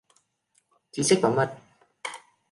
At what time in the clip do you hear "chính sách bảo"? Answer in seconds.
0.91-1.31